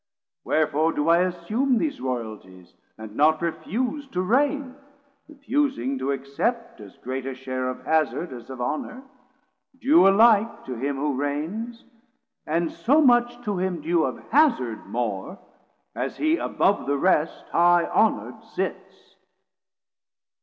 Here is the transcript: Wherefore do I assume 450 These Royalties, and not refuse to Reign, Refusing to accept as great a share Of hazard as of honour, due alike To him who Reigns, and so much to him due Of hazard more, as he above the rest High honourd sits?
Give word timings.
Wherefore 0.43 0.93
do 0.93 1.09
I 1.09 1.19
assume 1.19 1.77
450 1.77 1.77
These 1.77 2.01
Royalties, 2.01 2.73
and 2.97 3.15
not 3.15 3.39
refuse 3.39 4.07
to 4.07 4.23
Reign, 4.23 4.73
Refusing 5.27 5.99
to 5.99 6.11
accept 6.11 6.81
as 6.81 6.97
great 7.03 7.27
a 7.27 7.35
share 7.35 7.69
Of 7.69 7.85
hazard 7.85 8.33
as 8.33 8.49
of 8.49 8.59
honour, 8.59 9.03
due 9.79 10.07
alike 10.07 10.65
To 10.65 10.73
him 10.75 10.95
who 10.95 11.13
Reigns, 11.21 11.83
and 12.47 12.71
so 12.71 12.99
much 12.99 13.43
to 13.45 13.59
him 13.59 13.81
due 13.81 14.03
Of 14.05 14.17
hazard 14.31 14.87
more, 14.87 15.37
as 15.93 16.17
he 16.17 16.37
above 16.37 16.87
the 16.87 16.97
rest 16.97 17.43
High 17.51 17.85
honourd 17.87 18.43
sits? 18.43 19.17